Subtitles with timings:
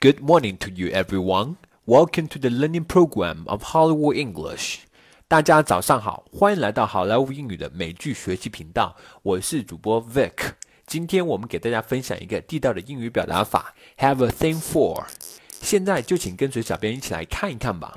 [0.00, 1.56] Good morning to you, everyone.
[1.86, 4.80] Welcome to the learning program of Hollywood English.
[5.28, 8.96] 大家早上好，欢迎来到好莱坞英语的美剧学习频道。
[9.22, 10.52] 我是主播 Vic。
[10.86, 15.06] 今天我们给大家分享一个地道的英语表达法，Have a thing for。
[15.48, 17.96] 现在就请跟随小编一起来看一看吧。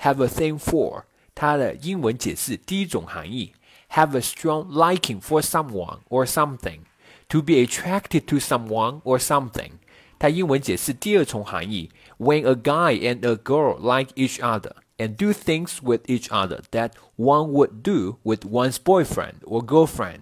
[0.00, 1.04] Have a thing for，
[1.34, 3.52] 它的英文解释第一种含义，
[3.90, 9.72] Have a strong liking for someone or something。To be attracted to someone or something。
[10.21, 16.61] 它英文解释第二重含义，When a guy and a girl like each other and do things with each other
[16.69, 20.21] that one would do with one's boyfriend or girlfriend.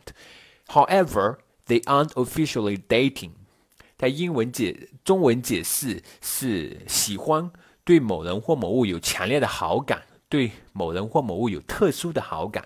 [0.68, 3.32] However, they aren't officially dating.
[3.98, 7.52] 它英文解中文解释是喜欢
[7.84, 12.66] 对某人或某物有强烈的好感，对某人或某物有特殊的好感。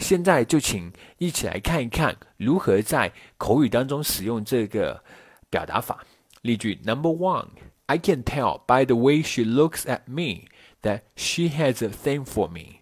[0.00, 5.02] 现在就请一起来看一看如何在口语当中使用这个
[5.48, 6.04] 表达法。
[6.41, 7.49] 例句 Number one,
[7.85, 10.47] I can tell by the way she looks at me
[10.81, 12.81] that she has a thing for me。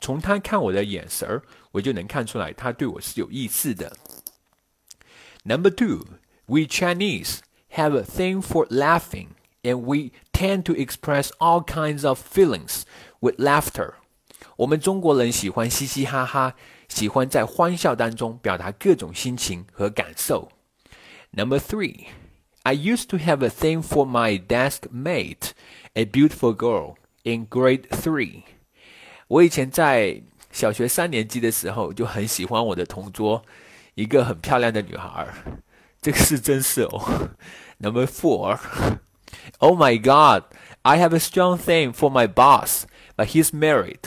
[0.00, 1.42] 从她看我的眼神儿，
[1.72, 3.96] 我就能看出来她对我是有意思的。
[5.44, 6.04] Number two,
[6.46, 7.38] we Chinese
[7.70, 9.28] have a thing for laughing,
[9.62, 12.82] and we tend to express all kinds of feelings
[13.20, 13.94] with laughter.
[14.56, 16.54] 我们中国人喜欢嘻嘻哈哈，
[16.88, 20.50] 喜欢在欢笑当中表达各种心情和感受。
[21.30, 22.06] Number three,
[22.62, 25.52] I used to have a thing for my desk mate,
[25.94, 28.42] a beautiful girl in grade three.
[29.28, 33.42] 我以前在小学三年级的时候就很喜欢我的同桌，
[33.94, 35.26] 一个很漂亮的女孩。
[36.00, 37.30] 这个是真是哦。
[37.78, 38.58] Number four,
[39.58, 40.44] oh my God,
[40.82, 42.84] I have a strong thing for my boss,
[43.16, 44.00] but he's married.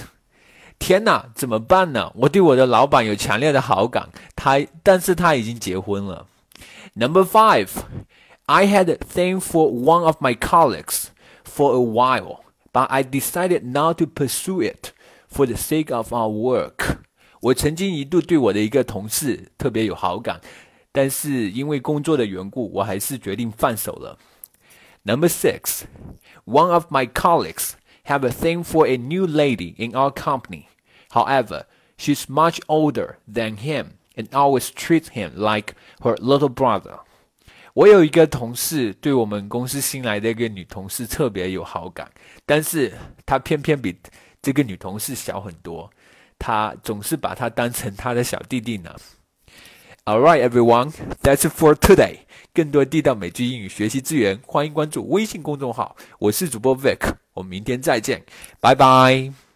[0.79, 2.11] 天哪，怎么办呢？
[2.15, 6.27] 我对我的老板有强烈的好感，他但是他已经结婚了。
[6.95, 7.85] Number five,
[8.45, 11.11] I had a thing for one of my colleagues
[11.43, 14.93] for a while, but I decided not to pursue it
[15.27, 16.99] for the sake of our work.
[17.41, 20.41] 我曾经一度对我的一个同事特别有好感，
[20.91, 24.17] 但是因为工作的缘故，我还是决定放手了。
[25.03, 25.83] Number six,
[26.45, 27.73] one of my colleagues
[28.05, 30.65] have a thing for a new lady in our company.
[31.11, 31.65] However,
[31.97, 37.00] she's much older than him And always treat him like her little brother.
[37.74, 42.10] 我有一个同事对我们公司新来的一个女同事特别有好感，
[42.44, 42.92] 但是
[43.24, 43.96] 她偏偏比
[44.42, 45.90] 这个女同事小很多，
[46.38, 48.94] 她总是把她当成他的小弟弟呢。
[50.04, 50.92] All right, everyone,
[51.22, 52.18] that's for today.
[52.52, 55.96] 更多地道美剧英语学习资源，欢迎关注微信公众号。
[56.18, 58.22] 我是主播 Vic，我们明天再见，
[58.60, 59.51] 拜拜。